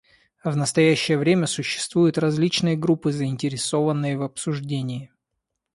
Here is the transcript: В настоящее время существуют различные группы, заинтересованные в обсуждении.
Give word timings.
В 0.43 0.55
настоящее 0.57 1.15
время 1.19 1.45
существуют 1.45 2.17
различные 2.17 2.75
группы, 2.75 3.11
заинтересованные 3.11 4.17
в 4.17 4.23
обсуждении. 4.23 5.13